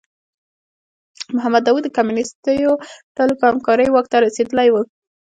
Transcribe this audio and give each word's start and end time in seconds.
محمد 1.35 1.63
داوود 1.65 1.83
د 1.85 1.89
کمونیستو 1.97 2.49
ډلو 3.15 3.33
په 3.39 3.45
همکارۍ 3.51 3.87
واک 3.91 4.05
ته 4.11 4.17
رسېدلی 4.25 4.69
و. 4.71 4.75